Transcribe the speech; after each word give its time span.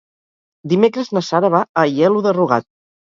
Dimecres 0.71 1.11
na 1.17 1.23
Sara 1.27 1.51
va 1.57 1.61
a 1.69 1.83
Aielo 1.85 2.25
de 2.29 2.33
Rugat. 2.39 2.69